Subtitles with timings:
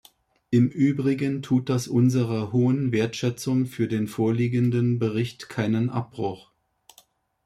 [0.49, 6.49] Im übrigen tut das unserer hohen Wertschätzung für den vorliegenden Bericht keinen Abbruch.